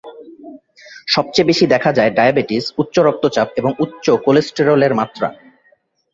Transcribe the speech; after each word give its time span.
সবচেয়ে 1.07 1.49
বেশি 1.49 1.65
দেখা 1.67 1.91
যায় 1.93 2.11
ডায়াবেটিস, 2.11 2.65
উচ্চ 2.77 2.95
রক্তচাপ 2.99 3.47
এবং 3.55 3.71
উচ্চ 3.79 4.05
কোলেস্টেরলের 4.25 4.93
মাত্রা। 4.95 5.27